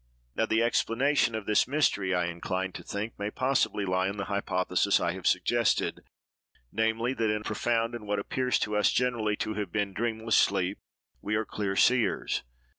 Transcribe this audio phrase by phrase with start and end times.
[0.35, 4.25] Now, the explanation of this mystery, I incline to think, may possibly lie in the
[4.25, 6.01] hypothesis I have suggested;
[6.71, 10.79] namely, that in profound, and what appears to us generally to have been dreamless sleep,
[11.21, 12.41] we are clear seers.